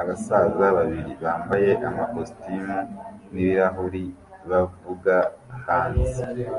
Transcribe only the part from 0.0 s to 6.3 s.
Abasaza babiri bambaye amakositimu n'ibirahuri bavuga hanze